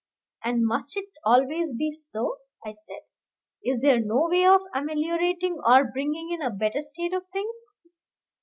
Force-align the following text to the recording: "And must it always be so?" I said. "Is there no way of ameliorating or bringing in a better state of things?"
"And 0.43 0.65
must 0.65 0.97
it 0.97 1.05
always 1.23 1.75
be 1.77 1.91
so?" 1.91 2.37
I 2.65 2.71
said. 2.73 3.01
"Is 3.63 3.81
there 3.81 3.99
no 3.99 4.27
way 4.31 4.43
of 4.47 4.61
ameliorating 4.73 5.59
or 5.63 5.91
bringing 5.93 6.31
in 6.31 6.41
a 6.41 6.49
better 6.49 6.79
state 6.79 7.13
of 7.13 7.27
things?" 7.31 7.71